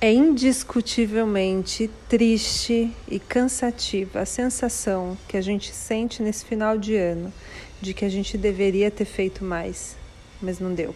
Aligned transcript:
É 0.00 0.12
indiscutivelmente 0.12 1.90
triste 2.08 2.92
e 3.08 3.18
cansativa 3.18 4.20
a 4.20 4.26
sensação 4.26 5.16
que 5.26 5.36
a 5.36 5.40
gente 5.40 5.72
sente 5.72 6.22
nesse 6.22 6.44
final 6.44 6.76
de 6.76 6.94
ano 6.94 7.32
de 7.80 7.94
que 7.94 8.04
a 8.04 8.08
gente 8.08 8.36
deveria 8.36 8.90
ter 8.90 9.04
feito 9.04 9.44
mais, 9.44 9.96
mas 10.40 10.58
não 10.58 10.74
deu. 10.74 10.94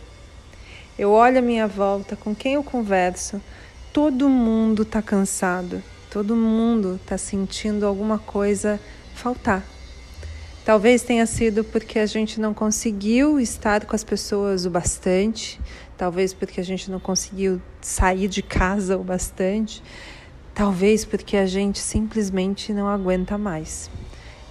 Eu 0.99 1.13
olho 1.13 1.39
a 1.39 1.43
minha 1.43 1.67
volta, 1.67 2.17
com 2.17 2.35
quem 2.35 2.55
eu 2.55 2.63
converso, 2.65 3.41
todo 3.93 4.29
mundo 4.29 4.83
está 4.83 5.01
cansado, 5.01 5.83
todo 6.11 6.35
mundo 6.35 6.97
está 6.97 7.17
sentindo 7.17 7.87
alguma 7.87 8.19
coisa 8.19 8.81
faltar. 9.15 9.65
Talvez 10.65 11.03
tenha 11.03 11.25
sido 11.25 11.65
porque 11.65 11.99
a 11.99 12.07
gente 12.07 12.39
não 12.41 12.53
conseguiu 12.53 13.41
estar 13.41 13.87
com 13.87 13.97
as 13.97 14.05
pessoas 14.05 14.67
o 14.67 14.71
bastante, 14.71 15.59
talvez 15.99 16.33
porque 16.33 16.61
a 16.61 16.65
gente 16.65 16.91
não 16.91 17.01
conseguiu 17.01 17.61
sair 17.81 18.29
de 18.29 18.41
casa 18.41 18.97
o 18.97 19.03
bastante, 19.03 19.83
talvez 20.55 21.05
porque 21.05 21.37
a 21.37 21.45
gente 21.45 21.81
simplesmente 21.81 22.73
não 22.73 22.89
aguenta 22.89 23.37
mais. 23.37 23.91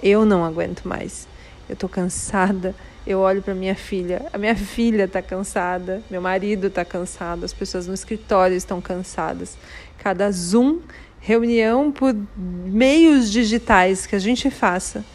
Eu 0.03 0.25
não 0.25 0.43
aguento 0.43 0.85
mais. 0.85 1.27
Eu 1.67 1.75
tô 1.75 1.87
cansada. 1.87 2.75
Eu 3.05 3.19
olho 3.19 3.41
para 3.41 3.55
minha 3.55 3.73
filha, 3.73 4.25
a 4.33 4.37
minha 4.37 4.53
filha 4.53 5.07
tá 5.07 5.21
cansada, 5.21 6.03
meu 6.11 6.21
marido 6.21 6.69
tá 6.69 6.83
cansado, 6.83 7.45
as 7.45 7.53
pessoas 7.53 7.87
no 7.87 7.93
escritório 7.93 8.57
estão 8.57 8.81
cansadas. 8.81 9.57
Cada 9.97 10.29
Zoom, 10.29 10.79
reunião 11.21 11.89
por 11.89 12.13
meios 12.35 13.31
digitais 13.31 14.05
que 14.05 14.13
a 14.13 14.19
gente 14.19 14.51
faça, 14.51 15.05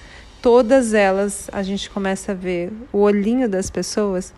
todas 0.40 0.94
elas 0.94 1.50
a 1.52 1.62
gente 1.62 1.90
começa 1.90 2.32
a 2.32 2.34
ver 2.34 2.72
o 2.90 3.00
olhinho 3.00 3.46
das 3.46 3.68
pessoas 3.68 4.32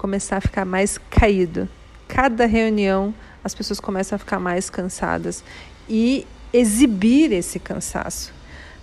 começar 0.00 0.38
a 0.38 0.40
ficar 0.40 0.64
mais 0.64 0.96
caído. 0.96 1.68
Cada 2.08 2.46
reunião 2.46 3.14
as 3.44 3.54
pessoas 3.54 3.78
começam 3.78 4.16
a 4.16 4.18
ficar 4.18 4.40
mais 4.40 4.70
cansadas 4.70 5.44
e 5.86 6.26
exibir 6.54 7.32
esse 7.32 7.58
cansaço. 7.58 8.32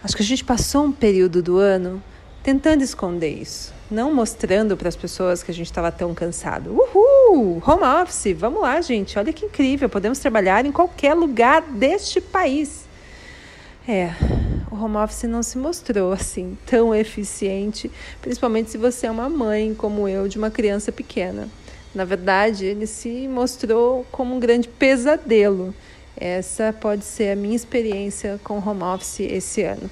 Acho 0.04 0.16
que 0.16 0.22
a 0.22 0.26
gente 0.26 0.46
passou 0.46 0.86
um 0.86 0.92
período 0.92 1.42
do 1.42 1.58
ano 1.58 2.02
tentando 2.44 2.84
esconder 2.84 3.30
isso, 3.30 3.74
não 3.90 4.14
mostrando 4.14 4.78
para 4.78 4.88
as 4.88 4.96
pessoas 4.96 5.42
que 5.42 5.50
a 5.50 5.54
gente 5.54 5.66
estava 5.66 5.92
tão 5.92 6.14
cansado. 6.14 6.70
Uhul! 6.70 7.64
Home 7.66 7.84
office, 8.04 8.38
vamos 8.38 8.62
lá, 8.62 8.80
gente. 8.80 9.18
Olha 9.18 9.34
que 9.34 9.48
incrível, 9.48 9.90
podemos 9.90 10.20
trabalhar 10.20 10.68
em 10.68 10.72
qualquer 10.72 11.16
lugar 11.16 11.64
deste 11.64 12.22
país. 12.22 12.86
É, 13.88 14.12
o 14.72 14.76
home 14.76 14.98
office 14.98 15.24
não 15.24 15.42
se 15.42 15.58
mostrou 15.58 16.12
assim 16.12 16.58
tão 16.66 16.94
eficiente, 16.94 17.92
principalmente 18.22 18.72
se 18.72 18.78
você 18.78 19.08
é 19.08 19.12
uma 19.12 19.30
mãe 19.30 19.74
como 19.74 20.08
eu 20.08 20.28
de 20.28 20.38
uma 20.38 20.52
criança 20.52 20.92
pequena. 20.92 21.48
Na 21.96 22.06
verdade, 22.06 22.66
ele 22.66 22.86
se 22.86 23.28
mostrou 23.28 24.06
como 24.12 24.36
um 24.36 24.40
grande 24.40 24.68
pesadelo. 24.68 25.74
Essa 26.16 26.74
pode 26.74 27.06
ser 27.06 27.32
a 27.32 27.36
minha 27.36 27.56
experiência 27.56 28.40
com 28.44 28.60
home 28.60 28.84
office 28.84 29.22
esse 29.22 29.64
ano. 29.64 29.90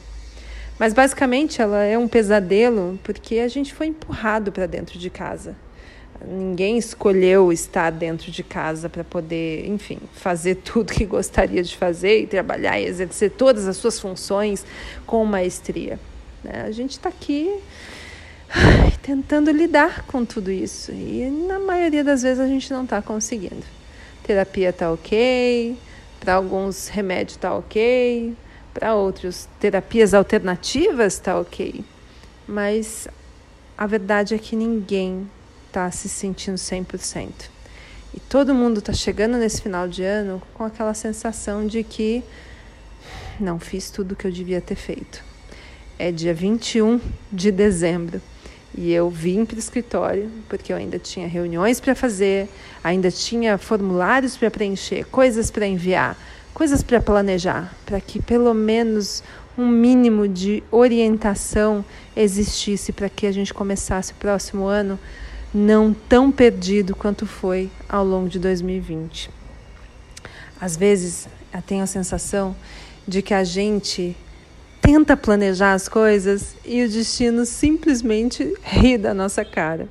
Mas 0.77 0.93
basicamente 0.93 1.61
ela 1.61 1.83
é 1.83 1.97
um 1.97 2.07
pesadelo 2.07 2.99
porque 3.03 3.39
a 3.39 3.47
gente 3.47 3.73
foi 3.73 3.87
empurrado 3.87 4.51
para 4.51 4.65
dentro 4.65 4.99
de 4.99 5.09
casa. 5.09 5.55
Ninguém 6.23 6.77
escolheu 6.77 7.51
estar 7.51 7.91
dentro 7.91 8.31
de 8.31 8.43
casa 8.43 8.89
para 8.89 9.03
poder, 9.03 9.67
enfim, 9.67 9.99
fazer 10.13 10.55
tudo 10.63 10.93
que 10.93 11.05
gostaria 11.05 11.61
de 11.61 11.75
fazer 11.75 12.21
e 12.21 12.27
trabalhar 12.27 12.79
e 12.79 12.85
exercer 12.85 13.31
todas 13.31 13.67
as 13.67 13.77
suas 13.77 13.99
funções 13.99 14.65
com 15.05 15.25
maestria. 15.25 15.99
Né? 16.43 16.63
A 16.65 16.71
gente 16.71 16.91
está 16.91 17.09
aqui 17.09 17.53
ai, 18.49 18.93
tentando 19.01 19.51
lidar 19.51 20.05
com 20.05 20.23
tudo 20.23 20.51
isso 20.51 20.91
e 20.91 21.29
na 21.47 21.59
maioria 21.59 22.03
das 22.03 22.21
vezes 22.21 22.39
a 22.39 22.47
gente 22.47 22.71
não 22.71 22.83
está 22.83 23.01
conseguindo. 23.01 23.63
Terapia 24.23 24.69
está 24.69 24.91
ok, 24.91 25.77
para 26.19 26.35
alguns 26.35 26.87
remédio 26.87 27.35
está 27.35 27.53
ok, 27.53 28.35
para 28.73 28.95
outros 28.95 29.47
terapias 29.59 30.13
alternativas 30.13 31.13
está 31.13 31.39
ok, 31.39 31.83
mas 32.47 33.07
a 33.77 33.85
verdade 33.85 34.33
é 34.33 34.37
que 34.37 34.55
ninguém 34.55 35.29
está 35.75 35.91
se 35.91 36.07
sentindo 36.07 36.55
100%. 36.55 37.29
E 38.13 38.19
todo 38.21 38.55
mundo 38.55 38.79
está 38.79 38.93
chegando 38.93 39.37
nesse 39.37 39.61
final 39.61 39.89
de 39.89 40.03
ano 40.03 40.41
com 40.53 40.63
aquela 40.63 40.93
sensação 40.93 41.67
de 41.67 41.83
que 41.83 42.23
não 43.37 43.59
fiz 43.59 43.89
tudo 43.89 44.13
o 44.13 44.15
que 44.15 44.25
eu 44.25 44.31
devia 44.31 44.61
ter 44.61 44.75
feito. 44.75 45.21
É 45.99 46.13
dia 46.13 46.33
21 46.33 47.01
de 47.29 47.51
dezembro 47.51 48.21
e 48.73 48.93
eu 48.93 49.09
vim 49.09 49.43
para 49.43 49.57
o 49.57 49.59
escritório 49.59 50.31
porque 50.47 50.71
eu 50.71 50.77
ainda 50.77 50.97
tinha 50.97 51.27
reuniões 51.27 51.81
para 51.81 51.93
fazer, 51.93 52.47
ainda 52.81 53.11
tinha 53.11 53.57
formulários 53.57 54.37
para 54.37 54.49
preencher, 54.49 55.05
coisas 55.07 55.51
para 55.51 55.67
enviar, 55.67 56.17
coisas 56.53 56.81
para 56.81 57.01
planejar, 57.01 57.75
para 57.85 57.99
que 57.99 58.21
pelo 58.21 58.53
menos 58.53 59.21
um 59.57 59.67
mínimo 59.67 60.25
de 60.25 60.63
orientação 60.71 61.83
existisse 62.15 62.93
para 62.93 63.09
que 63.09 63.27
a 63.27 63.31
gente 63.31 63.53
começasse 63.53 64.13
o 64.13 64.15
próximo 64.15 64.65
ano 64.65 64.97
não 65.55 65.93
tão 65.93 66.29
perdido 66.33 66.93
quanto 66.93 67.25
foi 67.25 67.71
ao 67.87 68.03
longo 68.03 68.27
de 68.27 68.37
2020. 68.37 69.29
Às 70.59 70.75
vezes, 70.75 71.29
eu 71.53 71.61
tenho 71.61 71.81
a 71.81 71.87
sensação 71.87 72.53
de 73.07 73.21
que 73.21 73.33
a 73.33 73.45
gente 73.45 74.17
tenta 74.81 75.15
planejar 75.15 75.71
as 75.71 75.87
coisas 75.87 76.57
e 76.65 76.83
o 76.83 76.89
destino 76.89 77.45
simplesmente 77.45 78.53
ri 78.61 78.97
da 78.97 79.13
nossa 79.13 79.45
cara. 79.45 79.87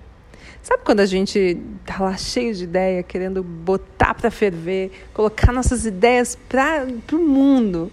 Sabe 0.63 0.83
quando 0.85 1.01
a 1.01 1.07
gente 1.07 1.59
tá 1.87 1.97
lá 1.99 2.17
cheio 2.17 2.55
de 2.55 2.65
ideia, 2.65 3.03
querendo 3.03 3.43
botar 3.43 4.15
para 4.15 4.31
ferver, 4.31 4.93
colocar 5.15 5.51
nossas 5.51 5.87
ideias 5.87 6.37
para 6.47 6.87
o 7.11 7.19
mundo? 7.19 7.91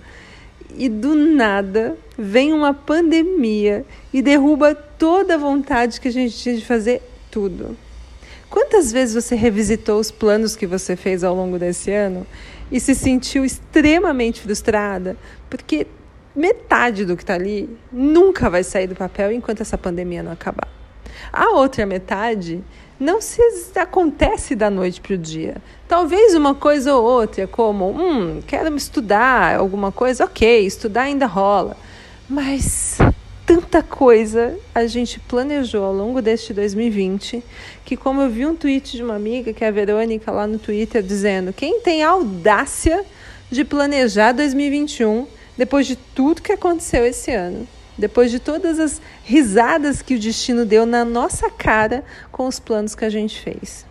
E 0.75 0.89
do 0.89 1.15
nada 1.15 1.97
vem 2.17 2.51
uma 2.51 2.73
pandemia 2.73 3.85
e 4.13 4.21
derruba 4.21 4.75
toda 4.75 5.35
a 5.35 5.37
vontade 5.37 6.01
que 6.01 6.09
a 6.09 6.11
gente 6.11 6.37
tinha 6.37 6.55
de 6.55 6.65
fazer 6.65 7.01
tudo. 7.31 7.77
Quantas 8.49 8.91
vezes 8.91 9.15
você 9.15 9.33
revisitou 9.33 9.97
os 9.97 10.11
planos 10.11 10.57
que 10.57 10.67
você 10.67 10.97
fez 10.97 11.23
ao 11.23 11.33
longo 11.33 11.57
desse 11.57 11.89
ano 11.89 12.27
e 12.69 12.79
se 12.79 12.93
sentiu 12.93 13.45
extremamente 13.45 14.41
frustrada 14.41 15.15
porque 15.49 15.87
metade 16.35 17.05
do 17.05 17.15
que 17.15 17.23
está 17.23 17.33
ali 17.35 17.69
nunca 17.91 18.49
vai 18.49 18.63
sair 18.63 18.87
do 18.87 18.95
papel 18.95 19.31
enquanto 19.31 19.61
essa 19.61 19.77
pandemia 19.77 20.21
não 20.21 20.33
acabar? 20.33 20.67
A 21.31 21.51
outra 21.51 21.85
metade 21.85 22.61
não 22.99 23.19
se 23.21 23.41
acontece 23.75 24.55
da 24.55 24.69
noite 24.69 25.01
para 25.01 25.15
o 25.15 25.17
dia. 25.17 25.55
Talvez 25.87 26.35
uma 26.35 26.53
coisa 26.53 26.93
ou 26.93 27.03
outra, 27.03 27.47
como, 27.47 27.89
hum, 27.89 28.41
quero 28.45 28.75
estudar 28.75 29.55
alguma 29.55 29.91
coisa, 29.91 30.25
ok, 30.25 30.65
estudar 30.65 31.03
ainda 31.03 31.25
rola. 31.25 31.75
Mas 32.29 32.97
tanta 33.51 33.83
coisa 33.83 34.57
a 34.73 34.85
gente 34.85 35.19
planejou 35.19 35.83
ao 35.83 35.91
longo 35.91 36.21
deste 36.21 36.53
2020 36.53 37.43
que, 37.83 37.97
como 37.97 38.21
eu 38.21 38.29
vi 38.29 38.45
um 38.45 38.55
tweet 38.55 38.95
de 38.95 39.03
uma 39.03 39.15
amiga, 39.15 39.51
que 39.51 39.65
é 39.65 39.67
a 39.67 39.71
Verônica, 39.71 40.31
lá 40.31 40.47
no 40.47 40.57
Twitter, 40.57 41.03
dizendo: 41.03 41.51
quem 41.51 41.81
tem 41.81 42.01
audácia 42.01 43.03
de 43.51 43.65
planejar 43.65 44.31
2021 44.31 45.27
depois 45.57 45.85
de 45.85 45.97
tudo 45.97 46.41
que 46.41 46.53
aconteceu 46.53 47.05
esse 47.05 47.31
ano? 47.31 47.67
Depois 47.97 48.31
de 48.31 48.39
todas 48.39 48.79
as 48.79 49.01
risadas 49.25 50.01
que 50.01 50.15
o 50.15 50.19
destino 50.19 50.65
deu 50.65 50.85
na 50.85 51.03
nossa 51.03 51.49
cara 51.49 52.05
com 52.31 52.47
os 52.47 52.57
planos 52.57 52.95
que 52.95 53.03
a 53.03 53.09
gente 53.09 53.37
fez. 53.37 53.85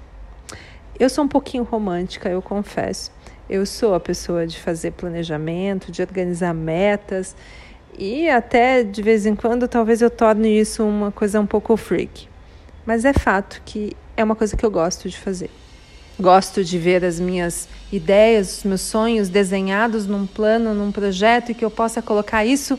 Eu 0.98 1.10
sou 1.10 1.24
um 1.24 1.28
pouquinho 1.28 1.64
romântica, 1.64 2.30
eu 2.30 2.40
confesso. 2.40 3.12
Eu 3.48 3.66
sou 3.66 3.94
a 3.94 4.00
pessoa 4.00 4.46
de 4.46 4.58
fazer 4.58 4.92
planejamento, 4.92 5.92
de 5.92 6.00
organizar 6.00 6.54
metas 6.54 7.36
e 7.98 8.28
até 8.28 8.82
de 8.82 9.02
vez 9.02 9.26
em 9.26 9.34
quando 9.34 9.68
talvez 9.68 10.00
eu 10.00 10.10
torne 10.10 10.60
isso 10.60 10.84
uma 10.84 11.10
coisa 11.10 11.40
um 11.40 11.46
pouco 11.46 11.76
freak. 11.76 12.28
Mas 12.86 13.04
é 13.04 13.12
fato 13.12 13.62
que 13.64 13.96
é 14.16 14.24
uma 14.24 14.34
coisa 14.34 14.56
que 14.56 14.64
eu 14.64 14.70
gosto 14.70 15.08
de 15.08 15.16
fazer. 15.16 15.50
Gosto 16.18 16.62
de 16.64 16.78
ver 16.78 17.04
as 17.04 17.18
minhas 17.18 17.68
ideias, 17.92 18.58
os 18.58 18.64
meus 18.64 18.80
sonhos 18.82 19.28
desenhados 19.28 20.06
num 20.06 20.26
plano, 20.26 20.74
num 20.74 20.92
projeto 20.92 21.50
e 21.50 21.54
que 21.54 21.64
eu 21.64 21.70
possa 21.70 22.02
colocar 22.02 22.44
isso, 22.44 22.78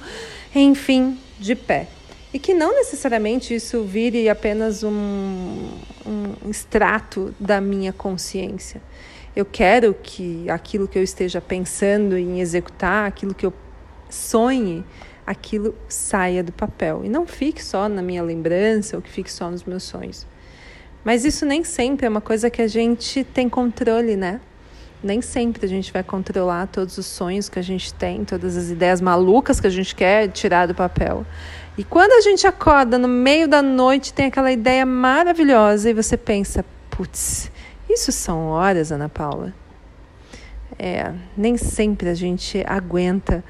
enfim, 0.54 1.18
de 1.40 1.56
pé. 1.56 1.88
E 2.34 2.40
que 2.40 2.54
não 2.54 2.76
necessariamente 2.76 3.54
isso 3.54 3.84
vire 3.84 4.30
apenas 4.30 4.84
um, 4.84 5.70
um 6.06 6.50
extrato 6.50 7.34
da 7.40 7.60
minha 7.60 7.92
consciência. 7.92 8.82
Eu 9.36 9.46
quero 9.46 9.94
que 9.94 10.50
aquilo 10.50 10.88
que 10.88 10.98
eu 10.98 11.04
esteja 11.04 11.42
pensando 11.42 12.18
em 12.18 12.42
executar, 12.42 13.08
aquilo 13.08 13.34
que 13.34 13.46
eu 13.46 13.54
sonhe, 14.14 14.86
aquilo 15.26 15.76
saia 15.88 16.44
do 16.44 16.52
papel 16.52 17.02
e 17.04 17.10
não 17.10 17.26
fique 17.26 17.64
só 17.64 17.88
na 17.88 18.02
minha 18.02 18.24
lembrança 18.24 18.96
ou 18.96 19.02
que 19.02 19.10
fique 19.10 19.32
só 19.32 19.50
nos 19.50 19.64
meus 19.64 19.84
sonhos. 19.84 20.28
Mas 21.04 21.26
isso 21.26 21.46
nem 21.46 21.64
sempre 21.64 22.06
é 22.06 22.10
uma 22.10 22.22
coisa 22.22 22.50
que 22.50 22.62
a 22.62 22.68
gente 22.68 23.24
tem 23.24 23.50
controle, 23.50 24.16
né? 24.16 24.40
Nem 25.04 25.20
sempre 25.20 25.66
a 25.66 25.70
gente 25.70 25.92
vai 25.92 26.04
controlar 26.04 26.68
todos 26.68 26.98
os 26.98 27.08
sonhos 27.08 27.50
que 27.50 27.58
a 27.58 27.62
gente 27.62 27.92
tem, 27.94 28.24
todas 28.24 28.56
as 28.56 28.70
ideias 28.70 29.02
malucas 29.02 29.60
que 29.60 29.66
a 29.66 29.72
gente 29.72 29.96
quer 29.96 30.28
tirar 30.28 30.68
do 30.68 30.76
papel. 30.76 31.26
E 31.76 31.84
quando 31.84 32.12
a 32.12 32.22
gente 32.22 32.46
acorda 32.46 33.00
no 33.00 33.08
meio 33.08 33.48
da 33.48 33.64
noite, 33.64 34.14
tem 34.14 34.28
aquela 34.28 34.52
ideia 34.52 34.86
maravilhosa 34.86 35.90
e 35.90 35.94
você 35.94 36.16
pensa: 36.16 36.64
putz, 36.92 37.52
isso 37.90 38.12
são 38.12 38.48
horas, 38.48 38.92
Ana 38.92 39.10
Paula. 39.10 39.54
É, 40.78 41.12
nem 41.36 41.58
sempre 41.58 42.10
a 42.10 42.14
gente 42.14 42.64
aguenta 42.68 43.44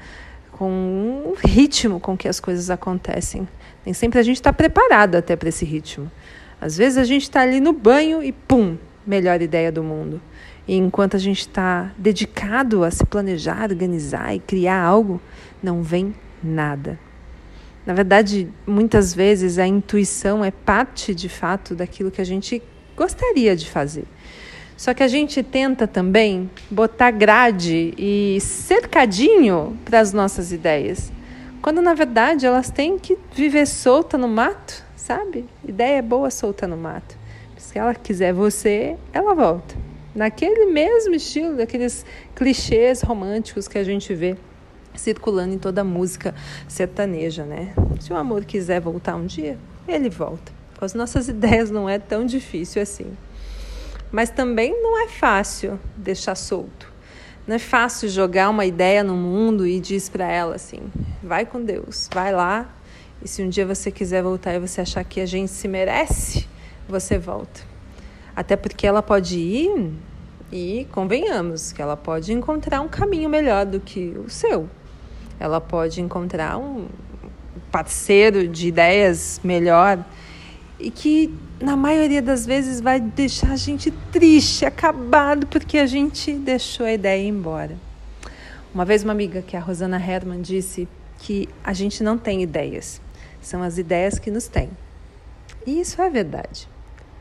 com 0.62 1.24
o 1.26 1.34
ritmo 1.44 1.98
com 1.98 2.16
que 2.16 2.28
as 2.28 2.38
coisas 2.38 2.70
acontecem. 2.70 3.48
Nem 3.84 3.92
sempre 3.92 4.20
a 4.20 4.22
gente 4.22 4.36
está 4.36 4.52
preparado 4.52 5.16
até 5.16 5.34
para 5.34 5.48
esse 5.48 5.64
ritmo. 5.64 6.08
Às 6.60 6.76
vezes 6.76 6.98
a 6.98 7.02
gente 7.02 7.22
está 7.22 7.40
ali 7.40 7.58
no 7.58 7.72
banho 7.72 8.22
e 8.22 8.30
pum, 8.30 8.78
melhor 9.04 9.42
ideia 9.42 9.72
do 9.72 9.82
mundo. 9.82 10.22
E 10.68 10.76
enquanto 10.76 11.16
a 11.16 11.18
gente 11.18 11.40
está 11.40 11.90
dedicado 11.98 12.84
a 12.84 12.92
se 12.92 13.04
planejar, 13.04 13.70
organizar 13.70 14.36
e 14.36 14.38
criar 14.38 14.80
algo, 14.80 15.20
não 15.60 15.82
vem 15.82 16.14
nada. 16.40 16.96
Na 17.84 17.92
verdade, 17.92 18.48
muitas 18.64 19.12
vezes 19.12 19.58
a 19.58 19.66
intuição 19.66 20.44
é 20.44 20.52
parte 20.52 21.12
de 21.12 21.28
fato 21.28 21.74
daquilo 21.74 22.12
que 22.12 22.20
a 22.20 22.24
gente 22.24 22.62
gostaria 22.96 23.56
de 23.56 23.68
fazer. 23.68 24.04
Só 24.82 24.92
que 24.92 25.04
a 25.04 25.06
gente 25.06 25.44
tenta 25.44 25.86
também 25.86 26.50
botar 26.68 27.12
grade 27.12 27.94
e 27.96 28.40
cercadinho 28.40 29.78
para 29.84 30.00
as 30.00 30.12
nossas 30.12 30.50
ideias, 30.50 31.12
quando 31.62 31.80
na 31.80 31.94
verdade 31.94 32.46
elas 32.46 32.68
têm 32.68 32.98
que 32.98 33.16
viver 33.32 33.64
solta 33.64 34.18
no 34.18 34.26
mato, 34.26 34.84
sabe? 34.96 35.44
Ideia 35.64 36.02
boa 36.02 36.32
solta 36.32 36.66
no 36.66 36.76
mato. 36.76 37.16
Se 37.56 37.78
ela 37.78 37.94
quiser 37.94 38.32
você, 38.32 38.96
ela 39.12 39.36
volta. 39.36 39.72
Naquele 40.16 40.66
mesmo 40.66 41.14
estilo, 41.14 41.58
daqueles 41.58 42.04
clichês 42.34 43.02
românticos 43.02 43.68
que 43.68 43.78
a 43.78 43.84
gente 43.84 44.12
vê 44.12 44.36
circulando 44.96 45.54
em 45.54 45.58
toda 45.58 45.82
a 45.82 45.84
música 45.84 46.34
sertaneja, 46.66 47.44
né? 47.44 47.72
Se 48.00 48.12
o 48.12 48.16
amor 48.16 48.44
quiser 48.44 48.80
voltar 48.80 49.14
um 49.14 49.26
dia, 49.26 49.56
ele 49.86 50.10
volta. 50.10 50.50
Com 50.76 50.84
as 50.84 50.92
nossas 50.92 51.28
ideias 51.30 51.70
não 51.70 51.88
é 51.88 52.00
tão 52.00 52.26
difícil 52.26 52.82
assim. 52.82 53.16
Mas 54.12 54.30
também 54.30 54.80
não 54.82 55.02
é 55.02 55.08
fácil 55.08 55.80
deixar 55.96 56.34
solto. 56.34 56.92
Não 57.46 57.56
é 57.56 57.58
fácil 57.58 58.08
jogar 58.08 58.50
uma 58.50 58.64
ideia 58.64 59.02
no 59.02 59.16
mundo 59.16 59.66
e 59.66 59.80
diz 59.80 60.08
para 60.08 60.30
ela 60.30 60.54
assim: 60.54 60.80
vai 61.22 61.44
com 61.44 61.60
Deus, 61.64 62.08
vai 62.12 62.32
lá. 62.32 62.68
E 63.20 63.26
se 63.26 63.42
um 63.42 63.48
dia 63.48 63.66
você 63.66 63.90
quiser 63.90 64.22
voltar 64.22 64.54
e 64.54 64.60
você 64.60 64.82
achar 64.82 65.02
que 65.02 65.20
a 65.20 65.26
gente 65.26 65.50
se 65.50 65.66
merece, 65.66 66.46
você 66.88 67.18
volta. 67.18 67.62
Até 68.36 68.56
porque 68.56 68.86
ela 68.86 69.02
pode 69.02 69.38
ir 69.38 69.92
e 70.52 70.86
convenhamos 70.92 71.72
que 71.72 71.80
ela 71.80 71.96
pode 71.96 72.32
encontrar 72.32 72.80
um 72.82 72.88
caminho 72.88 73.28
melhor 73.28 73.64
do 73.64 73.80
que 73.80 74.14
o 74.24 74.28
seu 74.28 74.68
ela 75.42 75.60
pode 75.60 76.00
encontrar 76.00 76.56
um 76.56 76.86
parceiro 77.72 78.46
de 78.46 78.68
ideias 78.68 79.40
melhor 79.42 79.98
e 80.82 80.90
que 80.90 81.32
na 81.60 81.76
maioria 81.76 82.20
das 82.20 82.44
vezes 82.44 82.80
vai 82.80 83.00
deixar 83.00 83.52
a 83.52 83.56
gente 83.56 83.90
triste, 84.10 84.66
acabado, 84.66 85.46
porque 85.46 85.78
a 85.78 85.86
gente 85.86 86.32
deixou 86.32 86.84
a 86.84 86.92
ideia 86.92 87.26
embora. 87.26 87.78
Uma 88.74 88.84
vez 88.84 89.04
uma 89.04 89.12
amiga 89.12 89.42
que 89.42 89.54
é 89.54 89.58
a 89.58 89.62
Rosana 89.62 89.96
Herman 89.96 90.42
disse 90.42 90.88
que 91.18 91.48
a 91.62 91.72
gente 91.72 92.02
não 92.02 92.18
tem 92.18 92.42
ideias, 92.42 93.00
são 93.40 93.62
as 93.62 93.78
ideias 93.78 94.18
que 94.18 94.30
nos 94.30 94.48
têm. 94.48 94.70
E 95.66 95.80
isso 95.80 96.02
é 96.02 96.10
verdade. 96.10 96.68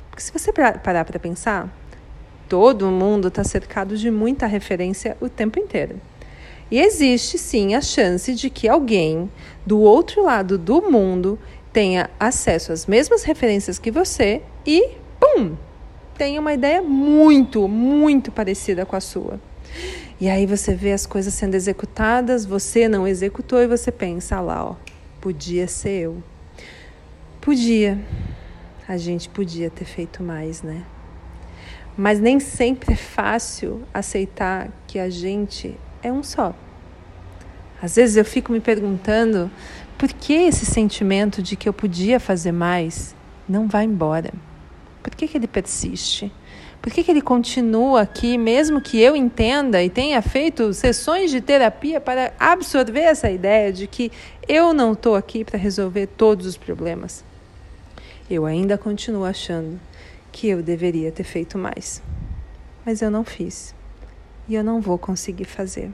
Porque 0.09 0.23
se 0.23 0.33
você 0.33 0.51
parar 0.51 1.05
para 1.05 1.19
pensar, 1.19 1.69
todo 2.49 2.89
mundo 2.89 3.27
está 3.27 3.43
cercado 3.43 3.95
de 3.95 4.09
muita 4.09 4.47
referência 4.47 5.15
o 5.21 5.29
tempo 5.29 5.59
inteiro. 5.59 6.01
E 6.71 6.79
existe 6.79 7.37
sim 7.37 7.75
a 7.75 7.81
chance 7.81 8.33
de 8.33 8.49
que 8.49 8.67
alguém 8.67 9.29
do 9.65 9.79
outro 9.79 10.23
lado 10.23 10.57
do 10.57 10.81
mundo 10.81 11.37
tenha 11.71 12.09
acesso 12.19 12.71
às 12.71 12.85
mesmas 12.85 13.23
referências 13.23 13.79
que 13.79 13.91
você 13.91 14.41
e, 14.65 14.95
pum, 15.19 15.55
tenha 16.17 16.39
uma 16.39 16.53
ideia 16.53 16.81
muito, 16.81 17.67
muito 17.67 18.31
parecida 18.31 18.85
com 18.85 18.95
a 18.95 19.01
sua. 19.01 19.39
E 20.19 20.29
aí 20.29 20.45
você 20.45 20.75
vê 20.75 20.91
as 20.91 21.05
coisas 21.05 21.33
sendo 21.33 21.55
executadas, 21.55 22.45
você 22.45 22.87
não 22.87 23.07
executou 23.07 23.59
e 23.59 23.67
você 23.67 23.91
pensa 23.91 24.35
ah 24.35 24.41
lá, 24.41 24.65
ó, 24.65 24.75
podia 25.19 25.67
ser 25.67 26.01
eu. 26.01 26.23
Podia. 27.39 27.99
A 28.87 28.97
gente 28.97 29.29
podia 29.29 29.69
ter 29.69 29.85
feito 29.85 30.21
mais, 30.21 30.61
né? 30.61 30.83
Mas 31.97 32.19
nem 32.19 32.39
sempre 32.39 32.93
é 32.93 32.95
fácil 32.95 33.81
aceitar 33.93 34.69
que 34.85 34.99
a 34.99 35.09
gente 35.09 35.75
é 36.03 36.11
um 36.11 36.21
só. 36.21 36.53
Às 37.81 37.95
vezes 37.95 38.15
eu 38.15 38.23
fico 38.23 38.51
me 38.51 38.59
perguntando 38.59 39.49
que 40.09 40.33
esse 40.33 40.65
sentimento 40.65 41.41
de 41.41 41.55
que 41.55 41.67
eu 41.67 41.73
podia 41.73 42.19
fazer 42.19 42.51
mais 42.51 43.15
não 43.47 43.67
vai 43.67 43.85
embora. 43.85 44.31
Por 45.03 45.15
que, 45.15 45.27
que 45.27 45.37
ele 45.37 45.47
persiste? 45.47 46.31
Por 46.81 46.91
que, 46.91 47.03
que 47.03 47.11
ele 47.11 47.21
continua 47.21 48.01
aqui, 48.01 48.37
mesmo 48.37 48.81
que 48.81 48.99
eu 48.99 49.15
entenda 49.15 49.83
e 49.83 49.89
tenha 49.89 50.19
feito 50.21 50.73
sessões 50.73 51.29
de 51.29 51.39
terapia 51.39 52.01
para 52.01 52.33
absorver 52.39 53.01
essa 53.01 53.29
ideia 53.29 53.71
de 53.71 53.85
que 53.85 54.11
eu 54.47 54.73
não 54.73 54.93
estou 54.93 55.15
aqui 55.15 55.45
para 55.45 55.59
resolver 55.59 56.07
todos 56.07 56.47
os 56.47 56.57
problemas? 56.57 57.23
Eu 58.27 58.45
ainda 58.45 58.77
continuo 58.77 59.25
achando 59.25 59.79
que 60.31 60.47
eu 60.47 60.63
deveria 60.63 61.11
ter 61.11 61.23
feito 61.23 61.57
mais. 61.57 62.01
Mas 62.83 63.01
eu 63.01 63.11
não 63.11 63.23
fiz. 63.23 63.75
E 64.47 64.55
eu 64.55 64.63
não 64.63 64.81
vou 64.81 64.97
conseguir 64.97 65.45
fazer. 65.45 65.91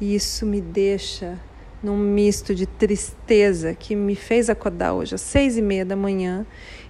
E 0.00 0.14
isso 0.14 0.46
me 0.46 0.60
deixa 0.60 1.36
num 1.84 1.96
misto 1.96 2.54
de 2.54 2.66
tristeza 2.66 3.74
que 3.74 3.94
me 3.94 4.16
fez 4.16 4.48
acordar 4.48 4.94
hoje 4.94 5.14
às 5.14 5.20
seis 5.20 5.56
e 5.56 5.62
meia 5.62 5.84
da 5.84 5.94
manhã 5.94 6.46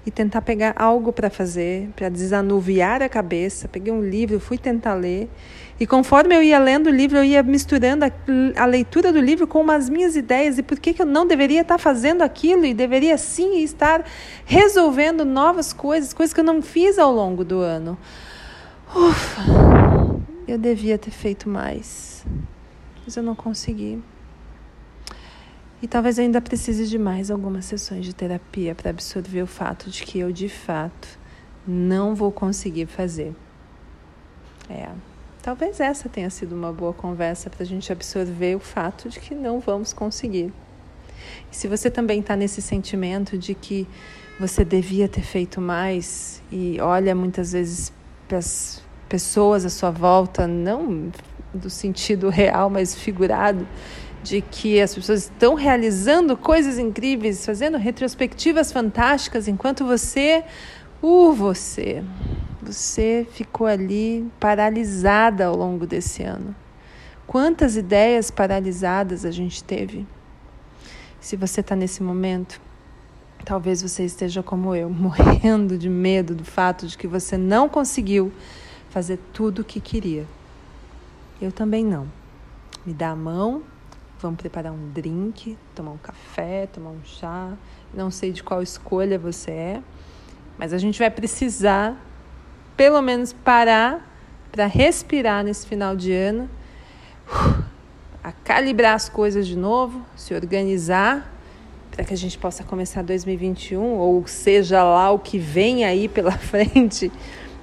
e 0.06 0.10
tentar 0.10 0.42
pegar 0.42 0.74
algo 0.76 1.12
para 1.12 1.28
fazer, 1.28 1.88
para 1.96 2.08
desanuviar 2.08 3.02
a 3.02 3.08
cabeça. 3.08 3.66
Peguei 3.66 3.92
um 3.92 4.02
livro, 4.02 4.38
fui 4.38 4.56
tentar 4.56 4.94
ler. 4.94 5.28
E 5.80 5.86
conforme 5.86 6.36
eu 6.36 6.42
ia 6.42 6.58
lendo 6.58 6.86
o 6.86 6.90
livro, 6.90 7.18
eu 7.18 7.24
ia 7.24 7.42
misturando 7.42 8.04
a, 8.04 8.12
a 8.56 8.66
leitura 8.66 9.12
do 9.12 9.20
livro 9.20 9.46
com 9.46 9.68
as 9.70 9.88
minhas 9.88 10.14
ideias 10.14 10.58
e 10.58 10.62
por 10.62 10.78
que, 10.78 10.94
que 10.94 11.02
eu 11.02 11.06
não 11.06 11.26
deveria 11.26 11.62
estar 11.62 11.78
fazendo 11.78 12.22
aquilo 12.22 12.64
e 12.64 12.72
deveria 12.72 13.18
sim 13.18 13.62
estar 13.62 14.04
resolvendo 14.44 15.24
novas 15.24 15.72
coisas, 15.72 16.12
coisas 16.12 16.32
que 16.32 16.40
eu 16.40 16.44
não 16.44 16.62
fiz 16.62 16.98
ao 16.98 17.12
longo 17.12 17.44
do 17.44 17.58
ano. 17.58 17.98
Ufa, 18.94 19.42
eu 20.46 20.58
devia 20.58 20.96
ter 20.96 21.10
feito 21.10 21.48
mais 21.48 22.14
mas 23.04 23.16
eu 23.16 23.22
não 23.22 23.34
consegui. 23.34 24.02
E 25.82 25.88
talvez 25.88 26.18
ainda 26.18 26.40
precise 26.40 26.86
de 26.86 26.98
mais 26.98 27.30
algumas 27.30 27.64
sessões 27.66 28.04
de 28.04 28.14
terapia 28.14 28.74
para 28.74 28.90
absorver 28.90 29.42
o 29.42 29.46
fato 29.46 29.90
de 29.90 30.02
que 30.02 30.18
eu, 30.18 30.32
de 30.32 30.48
fato, 30.48 31.18
não 31.66 32.14
vou 32.14 32.32
conseguir 32.32 32.86
fazer. 32.86 33.34
É, 34.68 34.88
talvez 35.42 35.78
essa 35.80 36.08
tenha 36.08 36.30
sido 36.30 36.54
uma 36.54 36.72
boa 36.72 36.92
conversa 36.92 37.50
para 37.50 37.62
a 37.62 37.66
gente 37.66 37.92
absorver 37.92 38.56
o 38.56 38.60
fato 38.60 39.08
de 39.08 39.20
que 39.20 39.34
não 39.34 39.60
vamos 39.60 39.92
conseguir. 39.92 40.52
E 41.52 41.56
se 41.56 41.68
você 41.68 41.90
também 41.90 42.20
está 42.20 42.34
nesse 42.34 42.62
sentimento 42.62 43.36
de 43.36 43.54
que 43.54 43.86
você 44.38 44.64
devia 44.64 45.08
ter 45.08 45.22
feito 45.22 45.60
mais 45.60 46.42
e 46.50 46.78
olha 46.80 47.14
muitas 47.14 47.52
vezes 47.52 47.92
para 48.26 48.38
as 48.38 48.82
pessoas 49.08 49.64
à 49.64 49.70
sua 49.70 49.90
volta 49.90 50.46
não 50.46 51.12
do 51.52 51.70
sentido 51.70 52.28
real, 52.30 52.68
mas 52.68 52.94
figurado, 52.96 53.66
de 54.24 54.40
que 54.40 54.80
as 54.80 54.94
pessoas 54.94 55.24
estão 55.24 55.54
realizando 55.54 56.34
coisas 56.34 56.78
incríveis, 56.78 57.44
fazendo 57.44 57.76
retrospectivas 57.76 58.72
fantásticas, 58.72 59.46
enquanto 59.46 59.84
você, 59.84 60.42
uh, 61.02 61.30
você, 61.30 62.02
você 62.62 63.26
ficou 63.30 63.66
ali 63.66 64.26
paralisada 64.40 65.44
ao 65.44 65.54
longo 65.54 65.86
desse 65.86 66.22
ano. 66.22 66.56
Quantas 67.26 67.76
ideias 67.76 68.30
paralisadas 68.30 69.26
a 69.26 69.30
gente 69.30 69.62
teve? 69.62 70.06
Se 71.20 71.36
você 71.36 71.60
está 71.60 71.76
nesse 71.76 72.02
momento, 72.02 72.58
talvez 73.44 73.82
você 73.82 74.06
esteja 74.06 74.42
como 74.42 74.74
eu, 74.74 74.88
morrendo 74.90 75.76
de 75.76 75.90
medo 75.90 76.34
do 76.34 76.44
fato 76.44 76.86
de 76.86 76.96
que 76.96 77.06
você 77.06 77.36
não 77.36 77.68
conseguiu 77.68 78.32
fazer 78.88 79.18
tudo 79.34 79.60
o 79.60 79.64
que 79.64 79.80
queria. 79.80 80.24
Eu 81.42 81.52
também 81.52 81.84
não. 81.84 82.08
Me 82.86 82.94
dá 82.94 83.10
a 83.10 83.16
mão, 83.16 83.62
vamos 84.20 84.38
preparar 84.38 84.72
um 84.72 84.90
drink, 84.90 85.56
tomar 85.74 85.92
um 85.92 85.98
café, 85.98 86.66
tomar 86.66 86.90
um 86.90 87.04
chá. 87.04 87.52
Não 87.92 88.10
sei 88.10 88.32
de 88.32 88.42
qual 88.42 88.62
escolha 88.62 89.18
você 89.18 89.50
é, 89.50 89.82
mas 90.58 90.72
a 90.72 90.78
gente 90.78 90.98
vai 90.98 91.10
precisar, 91.10 91.96
pelo 92.76 93.00
menos, 93.02 93.32
parar 93.32 94.10
para 94.50 94.66
respirar 94.66 95.44
nesse 95.44 95.66
final 95.66 95.96
de 95.96 96.12
ano, 96.12 96.48
a 98.22 98.32
calibrar 98.32 98.94
as 98.94 99.08
coisas 99.08 99.46
de 99.46 99.56
novo, 99.56 100.04
se 100.16 100.34
organizar 100.34 101.32
para 101.90 102.04
que 102.04 102.12
a 102.12 102.16
gente 102.16 102.36
possa 102.36 102.64
começar 102.64 103.02
2021, 103.02 103.80
ou 103.80 104.26
seja 104.26 104.82
lá 104.82 105.12
o 105.12 105.18
que 105.18 105.38
vem 105.38 105.84
aí 105.84 106.08
pela 106.08 106.32
frente, 106.38 107.10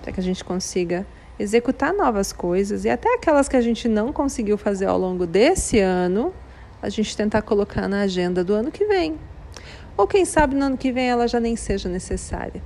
para 0.01 0.13
que 0.13 0.19
a 0.19 0.23
gente 0.23 0.43
consiga 0.43 1.05
executar 1.39 1.93
novas 1.93 2.31
coisas 2.31 2.85
e 2.85 2.89
até 2.89 3.15
aquelas 3.15 3.47
que 3.47 3.55
a 3.55 3.61
gente 3.61 3.87
não 3.87 4.13
conseguiu 4.13 4.57
fazer 4.57 4.85
ao 4.85 4.97
longo 4.97 5.25
desse 5.25 5.79
ano, 5.79 6.33
a 6.81 6.89
gente 6.89 7.15
tentar 7.15 7.41
colocar 7.41 7.87
na 7.87 8.01
agenda 8.01 8.43
do 8.43 8.53
ano 8.53 8.71
que 8.71 8.85
vem. 8.85 9.17
Ou 9.97 10.07
quem 10.07 10.25
sabe 10.25 10.55
no 10.55 10.65
ano 10.65 10.77
que 10.77 10.91
vem 10.91 11.09
ela 11.09 11.27
já 11.27 11.39
nem 11.39 11.55
seja 11.55 11.89
necessária. 11.89 12.61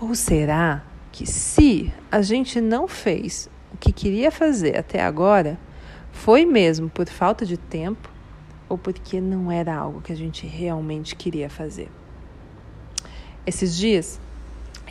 Ou 0.00 0.14
será 0.14 0.82
que 1.10 1.26
se 1.26 1.92
a 2.10 2.22
gente 2.22 2.60
não 2.60 2.88
fez 2.88 3.48
o 3.72 3.76
que 3.76 3.92
queria 3.92 4.30
fazer 4.30 4.78
até 4.78 5.02
agora 5.02 5.58
foi 6.10 6.44
mesmo 6.44 6.88
por 6.88 7.08
falta 7.08 7.44
de 7.44 7.56
tempo 7.56 8.10
ou 8.68 8.78
porque 8.78 9.20
não 9.20 9.50
era 9.50 9.74
algo 9.74 10.00
que 10.00 10.12
a 10.12 10.16
gente 10.16 10.46
realmente 10.46 11.14
queria 11.14 11.50
fazer. 11.50 11.90
Esses 13.46 13.76
dias 13.76 14.20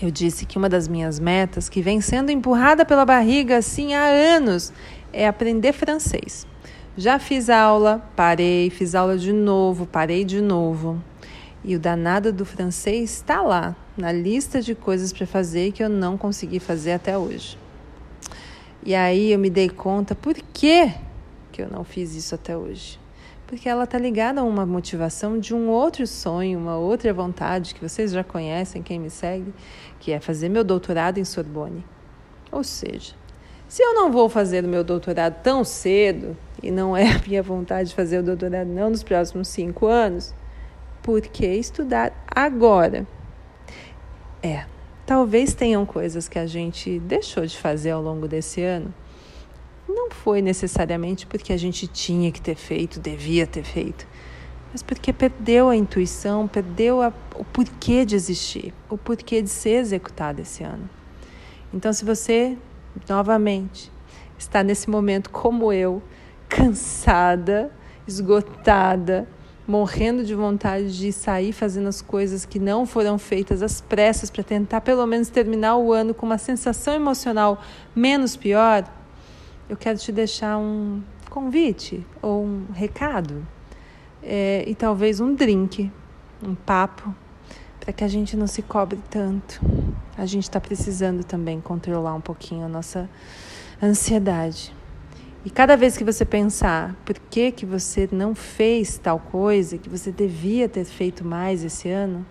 eu 0.05 0.11
disse 0.11 0.45
que 0.45 0.57
uma 0.57 0.67
das 0.67 0.87
minhas 0.87 1.19
metas, 1.19 1.69
que 1.69 1.81
vem 1.81 2.01
sendo 2.01 2.31
empurrada 2.31 2.85
pela 2.85 3.05
barriga 3.05 3.57
assim 3.57 3.93
há 3.93 4.03
anos, 4.03 4.73
é 5.13 5.27
aprender 5.27 5.73
francês. 5.73 6.47
Já 6.97 7.19
fiz 7.19 7.49
aula, 7.49 8.01
parei, 8.15 8.69
fiz 8.69 8.95
aula 8.95 9.17
de 9.17 9.31
novo, 9.31 9.85
parei 9.85 10.25
de 10.25 10.41
novo. 10.41 11.01
E 11.63 11.75
o 11.75 11.79
danado 11.79 12.33
do 12.33 12.45
francês 12.45 13.11
está 13.11 13.41
lá, 13.41 13.75
na 13.95 14.11
lista 14.11 14.61
de 14.61 14.73
coisas 14.73 15.13
para 15.13 15.27
fazer 15.27 15.71
que 15.71 15.83
eu 15.83 15.89
não 15.89 16.17
consegui 16.17 16.59
fazer 16.59 16.93
até 16.93 17.17
hoje. 17.17 17.57
E 18.83 18.95
aí 18.95 19.31
eu 19.31 19.39
me 19.39 19.49
dei 19.49 19.69
conta 19.69 20.15
por 20.15 20.33
que, 20.33 20.91
que 21.51 21.61
eu 21.61 21.69
não 21.69 21.83
fiz 21.83 22.15
isso 22.15 22.33
até 22.33 22.57
hoje. 22.57 23.00
Porque 23.51 23.67
ela 23.67 23.83
está 23.83 23.97
ligada 23.97 24.39
a 24.39 24.45
uma 24.45 24.65
motivação 24.65 25.37
de 25.37 25.53
um 25.53 25.67
outro 25.67 26.07
sonho, 26.07 26.57
uma 26.57 26.77
outra 26.77 27.13
vontade 27.13 27.75
que 27.75 27.81
vocês 27.81 28.13
já 28.13 28.23
conhecem, 28.23 28.81
quem 28.81 28.97
me 28.97 29.09
segue, 29.09 29.53
que 29.99 30.13
é 30.13 30.21
fazer 30.21 30.47
meu 30.47 30.63
doutorado 30.63 31.17
em 31.17 31.25
Sorbonne. 31.25 31.83
Ou 32.49 32.63
seja, 32.63 33.13
se 33.67 33.83
eu 33.83 33.93
não 33.93 34.09
vou 34.09 34.29
fazer 34.29 34.63
o 34.63 34.69
meu 34.69 34.85
doutorado 34.85 35.43
tão 35.43 35.65
cedo, 35.65 36.37
e 36.63 36.71
não 36.71 36.95
é 36.95 37.11
a 37.11 37.19
minha 37.27 37.43
vontade 37.43 37.89
de 37.89 37.95
fazer 37.95 38.19
o 38.19 38.23
doutorado 38.23 38.69
não 38.69 38.89
nos 38.89 39.03
próximos 39.03 39.49
cinco 39.49 39.85
anos, 39.85 40.33
por 41.03 41.19
que 41.19 41.45
estudar 41.45 42.13
agora? 42.33 43.05
É, 44.41 44.63
talvez 45.05 45.53
tenham 45.53 45.85
coisas 45.85 46.29
que 46.29 46.39
a 46.39 46.45
gente 46.45 46.99
deixou 46.99 47.45
de 47.45 47.57
fazer 47.57 47.91
ao 47.91 48.01
longo 48.01 48.29
desse 48.29 48.63
ano. 48.63 48.93
Não 49.93 50.09
foi 50.09 50.41
necessariamente 50.41 51.27
porque 51.27 51.51
a 51.51 51.57
gente 51.57 51.85
tinha 51.87 52.31
que 52.31 52.41
ter 52.41 52.55
feito, 52.55 52.99
devia 52.99 53.45
ter 53.45 53.63
feito, 53.63 54.07
mas 54.71 54.81
porque 54.81 55.11
perdeu 55.11 55.69
a 55.69 55.75
intuição, 55.75 56.47
perdeu 56.47 57.01
a, 57.01 57.11
o 57.35 57.43
porquê 57.43 58.05
de 58.05 58.15
existir, 58.15 58.73
o 58.89 58.97
porquê 58.97 59.41
de 59.41 59.49
ser 59.49 59.81
executado 59.81 60.41
esse 60.41 60.63
ano. 60.63 60.89
Então, 61.73 61.91
se 61.91 62.05
você 62.05 62.57
novamente, 63.07 63.91
está 64.37 64.63
nesse 64.63 64.89
momento 64.89 65.29
como 65.29 65.71
eu, 65.71 66.01
cansada, 66.49 67.71
esgotada, 68.07 69.27
morrendo 69.67 70.23
de 70.23 70.35
vontade 70.35 70.97
de 70.97 71.11
sair 71.13 71.53
fazendo 71.53 71.87
as 71.87 72.01
coisas 72.01 72.45
que 72.45 72.59
não 72.59 72.85
foram 72.85 73.17
feitas 73.17 73.61
às 73.61 73.79
pressas 73.79 74.29
para 74.29 74.43
tentar 74.43 74.81
pelo 74.81 75.05
menos 75.05 75.29
terminar 75.29 75.77
o 75.77 75.93
ano 75.93 76.13
com 76.13 76.25
uma 76.25 76.37
sensação 76.37 76.93
emocional 76.93 77.61
menos 77.95 78.35
pior, 78.35 78.83
eu 79.71 79.77
quero 79.77 79.97
te 79.97 80.11
deixar 80.11 80.57
um 80.57 81.01
convite 81.29 82.05
ou 82.21 82.43
um 82.43 82.65
recado 82.73 83.47
é, 84.21 84.65
e 84.67 84.75
talvez 84.75 85.21
um 85.21 85.33
drink, 85.33 85.89
um 86.45 86.53
papo 86.53 87.15
para 87.79 87.93
que 87.93 88.03
a 88.03 88.07
gente 88.09 88.35
não 88.35 88.47
se 88.47 88.61
cobre 88.61 88.99
tanto. 89.09 89.61
A 90.17 90.25
gente 90.25 90.43
está 90.43 90.59
precisando 90.59 91.23
também 91.23 91.61
controlar 91.61 92.13
um 92.13 92.19
pouquinho 92.19 92.65
a 92.65 92.67
nossa 92.67 93.09
ansiedade. 93.81 94.75
E 95.45 95.49
cada 95.49 95.77
vez 95.77 95.95
que 95.95 96.03
você 96.03 96.25
pensar 96.25 96.93
por 97.05 97.17
que, 97.29 97.49
que 97.49 97.65
você 97.65 98.09
não 98.11 98.35
fez 98.35 98.97
tal 98.97 99.19
coisa, 99.19 99.77
que 99.77 99.87
você 99.87 100.11
devia 100.11 100.67
ter 100.67 100.83
feito 100.83 101.23
mais 101.23 101.63
esse 101.63 101.89
ano, 101.89 102.25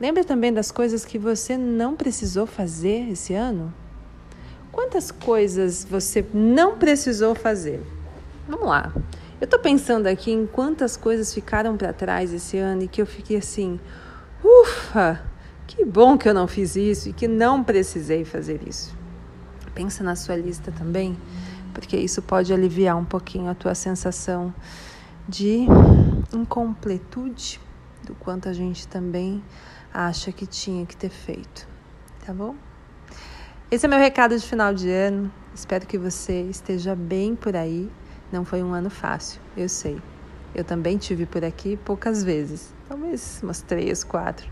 lembre 0.00 0.22
também 0.22 0.52
das 0.52 0.70
coisas 0.70 1.04
que 1.04 1.18
você 1.18 1.58
não 1.58 1.96
precisou 1.96 2.46
fazer 2.46 3.10
esse 3.10 3.34
ano. 3.34 3.74
Quantas 4.76 5.10
coisas 5.10 5.86
você 5.88 6.22
não 6.34 6.76
precisou 6.76 7.34
fazer? 7.34 7.82
Vamos 8.46 8.68
lá. 8.68 8.92
Eu 9.40 9.46
estou 9.46 9.58
pensando 9.58 10.06
aqui 10.06 10.30
em 10.30 10.46
quantas 10.46 10.98
coisas 10.98 11.32
ficaram 11.32 11.78
para 11.78 11.94
trás 11.94 12.30
esse 12.30 12.58
ano 12.58 12.82
e 12.82 12.86
que 12.86 13.00
eu 13.00 13.06
fiquei 13.06 13.38
assim, 13.38 13.80
Ufa! 14.44 15.22
Que 15.66 15.82
bom 15.82 16.18
que 16.18 16.28
eu 16.28 16.34
não 16.34 16.46
fiz 16.46 16.76
isso 16.76 17.08
e 17.08 17.14
que 17.14 17.26
não 17.26 17.64
precisei 17.64 18.22
fazer 18.22 18.68
isso. 18.68 18.94
Pensa 19.74 20.04
na 20.04 20.14
sua 20.14 20.36
lista 20.36 20.70
também, 20.70 21.16
porque 21.72 21.96
isso 21.96 22.20
pode 22.20 22.52
aliviar 22.52 22.98
um 22.98 23.04
pouquinho 23.04 23.50
a 23.50 23.54
tua 23.54 23.74
sensação 23.74 24.52
de 25.26 25.66
incompletude 26.34 27.58
do 28.04 28.14
quanto 28.14 28.46
a 28.46 28.52
gente 28.52 28.86
também 28.86 29.42
acha 29.90 30.30
que 30.32 30.46
tinha 30.46 30.84
que 30.84 30.94
ter 30.94 31.08
feito, 31.08 31.66
tá 32.26 32.34
bom? 32.34 32.54
Esse 33.68 33.84
é 33.84 33.88
meu 33.88 33.98
recado 33.98 34.38
de 34.38 34.46
final 34.46 34.72
de 34.72 34.88
ano. 34.88 35.28
Espero 35.52 35.84
que 35.88 35.98
você 35.98 36.42
esteja 36.42 36.94
bem 36.94 37.34
por 37.34 37.56
aí. 37.56 37.90
Não 38.30 38.44
foi 38.44 38.62
um 38.62 38.72
ano 38.72 38.88
fácil, 38.88 39.40
eu 39.56 39.68
sei. 39.68 40.00
Eu 40.54 40.62
também 40.62 40.96
tive 40.96 41.26
por 41.26 41.44
aqui 41.44 41.76
poucas 41.78 42.22
vezes, 42.22 42.72
talvez 42.88 43.40
umas 43.42 43.62
três, 43.62 44.04
quatro. 44.04 44.48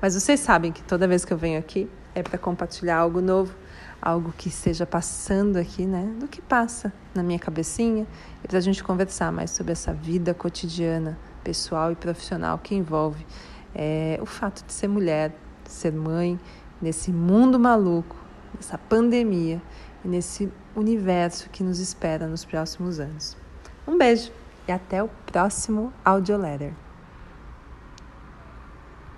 Mas 0.00 0.14
vocês 0.14 0.40
sabem 0.40 0.72
que 0.72 0.82
toda 0.82 1.06
vez 1.06 1.26
que 1.26 1.32
eu 1.34 1.36
venho 1.36 1.58
aqui 1.58 1.90
é 2.14 2.22
para 2.22 2.38
compartilhar 2.38 2.96
algo 2.96 3.20
novo, 3.20 3.54
algo 4.00 4.32
que 4.32 4.48
esteja 4.48 4.86
passando 4.86 5.58
aqui, 5.58 5.84
né? 5.84 6.14
Do 6.18 6.26
que 6.26 6.40
passa 6.40 6.90
na 7.14 7.22
minha 7.22 7.38
cabecinha 7.38 8.06
e 8.42 8.48
para 8.48 8.56
a 8.56 8.62
gente 8.62 8.82
conversar 8.82 9.30
mais 9.30 9.50
sobre 9.50 9.72
essa 9.72 9.92
vida 9.92 10.32
cotidiana, 10.32 11.18
pessoal 11.42 11.92
e 11.92 11.94
profissional 11.94 12.56
que 12.56 12.74
envolve 12.74 13.26
é, 13.74 14.18
o 14.22 14.26
fato 14.26 14.64
de 14.64 14.72
ser 14.72 14.88
mulher, 14.88 15.36
de 15.62 15.70
ser 15.70 15.92
mãe, 15.92 16.40
nesse 16.80 17.12
mundo 17.12 17.60
maluco, 17.60 18.23
nessa 18.54 18.78
pandemia 18.78 19.60
e 20.04 20.08
nesse 20.08 20.50
universo 20.76 21.48
que 21.50 21.62
nos 21.62 21.78
espera 21.78 22.26
nos 22.26 22.44
próximos 22.44 23.00
anos. 23.00 23.36
Um 23.86 23.98
beijo! 23.98 24.32
e 24.66 24.72
até 24.72 25.02
o 25.02 25.08
próximo 25.26 25.92
Audio 26.04 26.36
Letter. 26.36 26.83